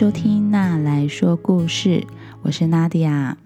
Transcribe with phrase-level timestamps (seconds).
[0.00, 2.06] 收听娜来说故事，
[2.40, 3.36] 我是娜迪亚。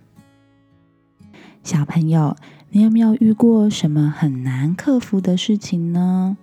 [1.64, 2.36] 小朋友，
[2.70, 6.36] 你有没有遇过什么很难克服的事情呢？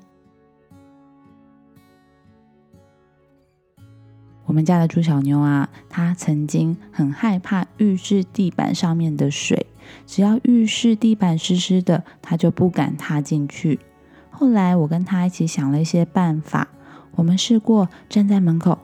[4.44, 9.68] 我们家的猪小妞啊，她曾经很害怕浴室地板上面的水，
[10.06, 13.80] 只要浴室地板湿湿的，她就不敢踏进去。
[14.30, 16.68] 后来我跟她一起想了一些办法，
[17.16, 18.80] 我们试过站在门口，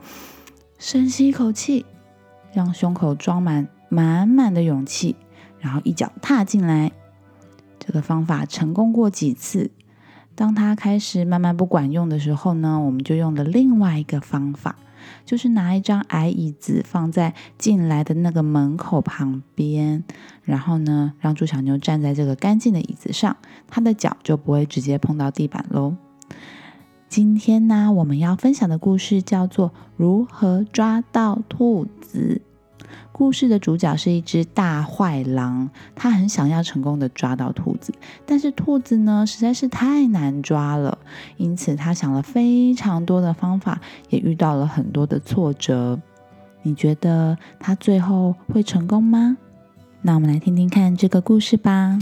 [0.77, 1.85] 深吸一口气，
[2.53, 5.15] 让胸口装满满满的勇气，
[5.59, 6.91] 然后一脚踏进来。
[7.79, 9.71] 这个方法成功过几次。
[10.35, 14.75] 当它开始慢慢不管用的时候呢，我们就用了另外一个方法。
[15.25, 20.03] 就是拿一张矮椅子放在进来的那个门口旁边，
[20.43, 23.37] 然后呢，让猪小妞站在这个干净的椅子上，
[23.67, 25.95] 它的脚就不会直接碰到地板喽。
[27.09, 32.41] 今天呢，我们要分享的故事叫做《如何抓到兔子》。
[33.13, 37.93] 故事的主角是一只大坏狼，他很想要成功的抓到兔子，
[38.25, 40.97] 但是兔子呢实在是太难抓了，
[41.37, 45.99] 因此他想了非常多的方法，也遇到了很多的挫折。
[46.61, 49.37] 你觉得他最后会成功吗？
[50.01, 51.97] 那我们来听听看这个故事吧。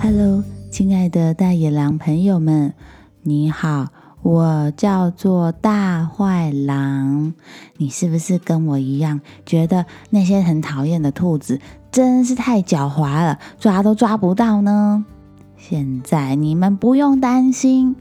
[0.00, 2.74] Hello，亲爱的大野狼朋友们，
[3.26, 3.86] 你好。
[4.20, 7.34] 我叫做大坏狼，
[7.76, 15.04] 你是不是跟我一样觉得那些很讨厌的兔子真是太狡猾了，抓都抓不到呢？
[15.56, 17.96] 现在你们不用担心，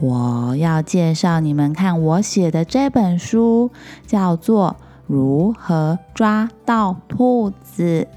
[0.00, 3.70] 我要介绍你们看我写的这本书，
[4.06, 8.08] 叫做《如何抓到兔子》。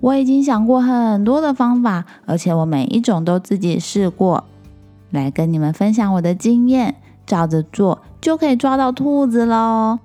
[0.00, 4.44] 我已经想过很多的方法，而且我每一种都自己试过。
[5.10, 9.98] 来跟你们分享我的经验，照着做就可以抓到兔子喽。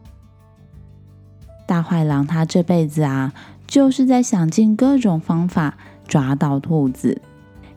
[1.66, 3.34] 大坏狼他这辈子啊，
[3.66, 7.22] 就是在想尽各种方法抓到兔子，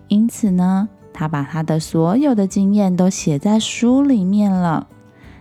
[0.08, 4.88] 因此呢，他把他的所有的经验都写在书里面了。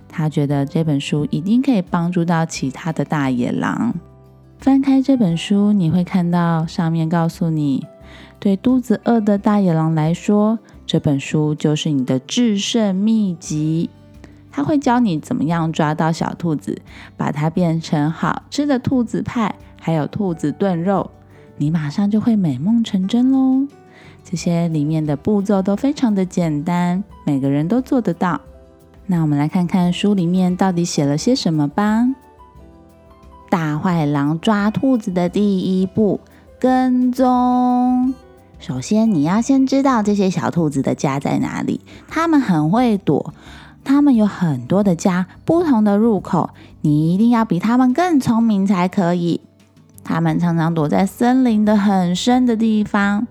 [0.08, 3.96] 他觉得这本书一定可以帮助到其他的大野狼。
[4.60, 7.86] 翻开这本书，你会看到上面告诉你，
[8.40, 10.60] 对肚子饿的大野狼来说。
[10.94, 13.90] 这本书就是你的制胜秘籍，
[14.52, 16.84] 它会教你怎么样抓到小兔子，
[17.18, 21.10] 把它变成好吃的兔子派，还有兔子炖肉，
[21.58, 23.68] 你马上就会美梦成真喽！
[24.24, 28.40] 这些里面的步骤都非常的简单，每个人都做得到。
[29.08, 32.06] 那我们来看看书里面到底写了些什么吧。
[33.50, 36.20] 大坏狼抓兔子的第一步，
[36.60, 38.14] 跟踪。
[38.66, 41.82] 首先，你要先知道这些小兔子的家在哪里。
[42.08, 43.34] 它们很会躲，
[43.84, 46.52] 它们有很多的家，不同的入口。
[46.80, 49.42] 你一定要比它们更聪明才可以。
[50.06, 53.28] 它们常常躲在森林的很深的地方。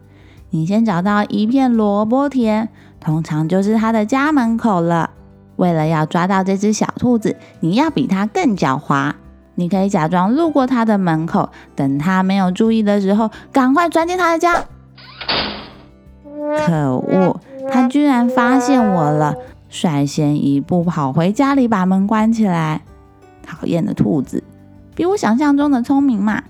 [0.50, 2.68] 你先找到一片萝卜田，
[3.00, 5.08] 通常就是它的家门口了。
[5.56, 9.14] 为了要抓到这只小兔子，你要比它更狡猾。
[9.54, 14.62] 你可以假装路过它的门口，等它没有注意的时候，赶快钻进它的家。
[16.66, 17.40] 可恶！
[17.70, 19.34] 他居然发现我了，
[19.68, 22.82] 率先一步跑回家里，把门关起来。
[23.42, 24.42] 讨厌的兔子，
[24.94, 26.42] 比我想象中的聪明嘛！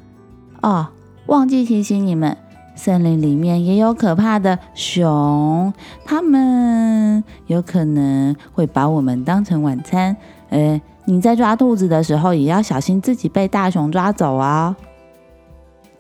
[0.61, 0.89] 哦，
[1.27, 2.37] 忘记提醒你们，
[2.75, 5.73] 森林里面也有可怕的熊，
[6.05, 10.17] 他们有可能会把我们当成晚餐。
[10.51, 14.77] 呃，你在抓兔子的时候，也要小心自己被大熊抓走啊！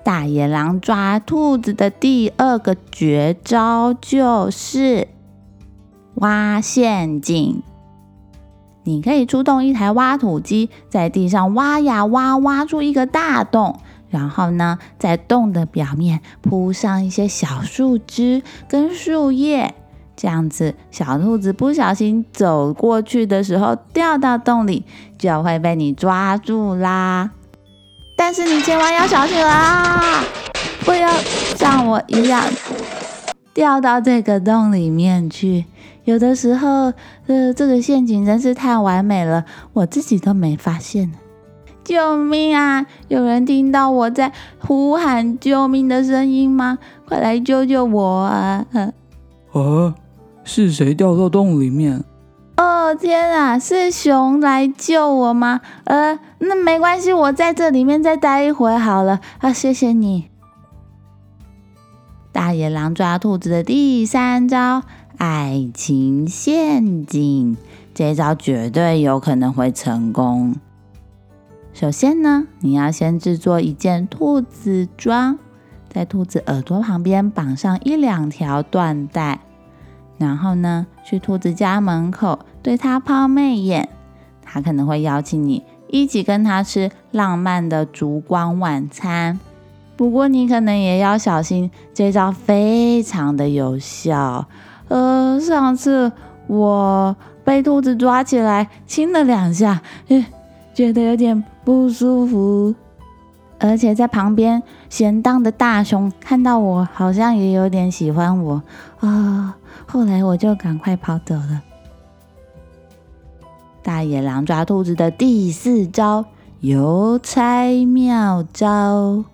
[0.04, 5.08] 大野狼抓兔子的第二个绝招就是
[6.16, 7.62] 挖陷阱。
[8.84, 13.78] 你可以出动一台挖土机，在地上挖呀挖，挖出一个大洞，
[14.10, 19.76] 然后呢，在洞的表面铺上一些小树枝跟树叶，
[20.16, 24.84] 这样子小兔子不小心走过去的时候，掉到洞里
[25.16, 27.31] 就会被你抓住啦。
[28.17, 30.25] 但是你千万要小心啊！
[30.85, 31.11] 不要
[31.56, 32.44] 像我一样
[33.53, 35.64] 掉到这个洞里面去。
[36.05, 36.93] 有的时候，
[37.26, 41.12] 呃，这个陷阱真是太完美了，我自己都没发现。
[41.85, 42.87] 救命啊！
[43.09, 46.79] 有人听到我在呼喊救命的声音吗？
[47.09, 48.67] 快来救救我啊！
[49.53, 49.94] 啊，
[50.44, 52.03] 是谁掉到洞里面？
[52.62, 55.61] 哦天啊，是熊来救我吗？
[55.82, 59.19] 呃，那没关系，我在这里面再待一会好了。
[59.38, 60.29] 啊，谢谢你。
[62.31, 64.85] 大野狼抓兔子的第三招——
[65.19, 67.56] 爱情陷阱，
[67.93, 70.55] 这一招绝对有可能会成功。
[71.73, 75.37] 首先呢，你要先制作一件兔子装，
[75.88, 79.41] 在兔子耳朵旁边绑上一两条缎带，
[80.17, 83.88] 然后呢，去兔子家门口对他抛媚眼，
[84.43, 89.41] 他可能会邀请你一起跟他吃浪漫的烛光晚餐。
[89.97, 94.47] 不过你可能也要小心，这招非常的有效。
[94.88, 96.12] 呃，上次
[96.47, 99.82] 我被兔子抓起来亲了两下，
[100.75, 101.44] 觉得有点。
[101.64, 102.75] 不舒服，
[103.61, 104.61] 而且在旁边
[104.91, 108.61] 闲荡的大熊看到我，好像也有点喜欢我
[108.99, 109.56] 啊。
[109.87, 111.62] 后来我就赶快跑走了。
[113.82, 116.25] 大野狼抓兔子的第四招——
[116.61, 119.25] 邮差妙招。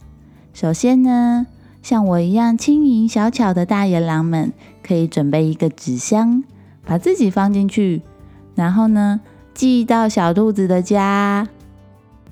[0.54, 1.46] 首先呢，
[1.82, 4.52] 像我一样轻盈小巧的大野狼们，
[4.82, 6.42] 可以准备一个纸箱，
[6.86, 8.00] 把自己放进去，
[8.54, 9.20] 然后呢，
[9.52, 11.46] 寄到小兔子的家。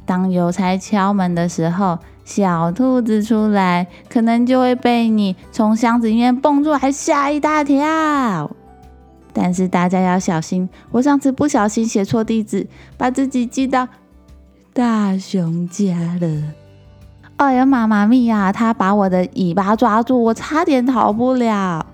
[0.06, 8.55] 当邮差敲门的时候，小兔子出来，可能就会被你从箱子里面蹦出来，吓一大跳。
[9.38, 12.66] 但是大家要小心，我上次不小心写错地址，
[12.96, 13.86] 把自己寄到
[14.72, 16.42] 大熊家了。
[17.36, 18.50] 哎呀，妈妈咪呀！
[18.50, 21.84] 他把我的尾巴抓住，我差点逃不了。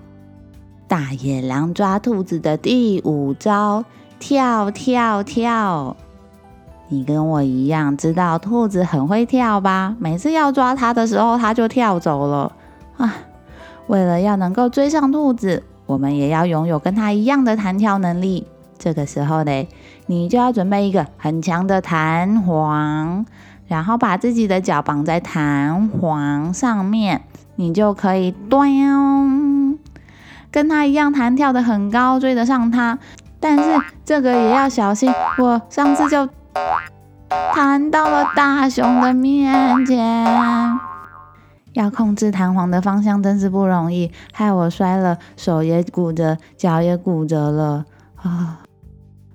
[0.87, 3.83] 大野狼抓兔子的第五招：
[4.19, 5.97] 跳跳跳。
[6.87, 9.97] 你跟我一样知道兔子很会跳吧？
[9.99, 12.53] 每次要抓它的时候，它就跳走了
[12.95, 13.13] 啊！
[13.87, 15.61] 为了要能够追上兔子，
[15.93, 18.47] 我们也要拥有跟它一样的弹跳能力。
[18.77, 19.67] 这个时候呢，
[20.07, 23.25] 你就要准备一个很强的弹簧，
[23.67, 27.21] 然后把自己的脚绑在弹簧上面，
[27.55, 29.77] 你就可以咚
[30.51, 32.97] 跟它一样弹跳的很高，追得上它。
[33.39, 33.63] 但是
[34.03, 36.27] 这个也要小心，我上次就。
[37.55, 40.23] 弹到了大熊的面前，
[41.73, 47.85] 要控制弹簧的方向真是不容易，害我摔了，手也骨折，脚也骨折了
[48.15, 48.61] 啊！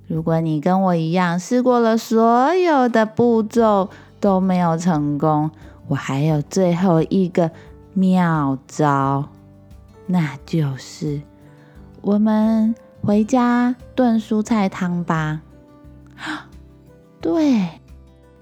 [0.06, 3.90] 如果你跟我一样试过了所有的步骤
[4.20, 5.50] 都没有成功，
[5.86, 7.50] 我还有最后一个
[7.92, 9.28] 妙招，
[10.06, 11.20] 那就是
[12.00, 15.42] 我们回家炖蔬菜汤吧。
[17.20, 17.68] 对。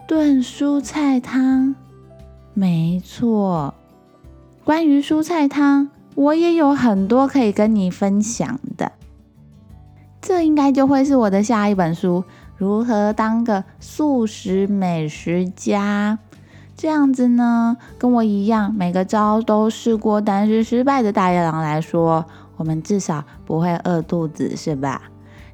[0.09, 1.75] 炖蔬菜汤，
[2.55, 3.75] 没错。
[4.67, 8.91] 关于蔬菜汤，我也有很多可以跟你分享的。
[10.21, 12.25] 这应该就会是我的下一本书：
[12.57, 16.19] 如何当个素食美食家。
[16.77, 22.25] 这样子呢，跟我一样，每个招都试过但是失败的大野狼来说，
[22.57, 25.03] 我们至少不会饿肚子，是吧？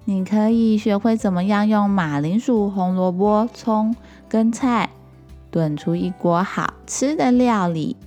[0.07, 3.95] 你可以学会怎么样用马铃薯、红萝卜、葱。
[4.27, 4.89] 跟菜
[5.51, 7.99] 炖出一锅好吃的料理，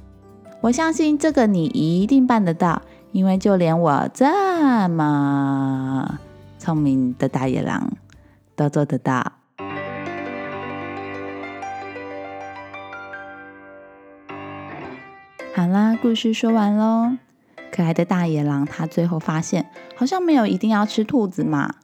[0.66, 2.82] 我相信这个你一定办得到，
[3.12, 6.20] 因为就连我这么
[6.58, 7.92] 聪明的大野狼
[8.56, 9.34] 都做得到。
[15.54, 17.16] 好啦，故事说完喽。
[17.72, 21.76] 可爱的大野狼，他最后发现好像没有一定要吃兔子嘛。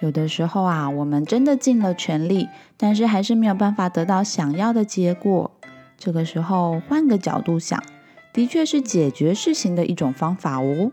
[0.00, 5.52] 有的时候啊，我们真的尽了全力，但是还是没有办法得到想要的结果。
[5.96, 7.80] 这个时候换个角度想，
[8.34, 10.90] 的确是解决事情的一种方法哦。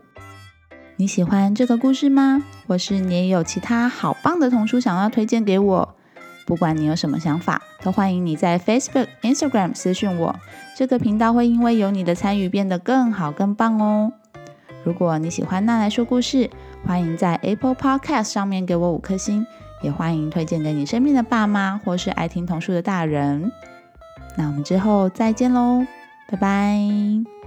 [0.96, 2.44] 你喜欢这个故事吗？
[2.68, 5.96] 或是你也有其他好棒的童书想要推荐给我？
[6.46, 10.36] 不管你有什么想法，都欢迎你在 Facebook、Instagram 私讯我。
[10.76, 14.12] 这个频道会因为有你的参与变得更好、更棒哦。
[14.84, 16.48] 如果你喜欢娜来说故事，
[16.86, 19.44] 欢迎在 Apple Podcast 上面给我五颗星，
[19.82, 23.50] 也欢迎推荐给你身边的爸妈或是爱听童书的大人。
[24.36, 25.84] 那我们之后再见喽，
[26.32, 27.41] 拜拜。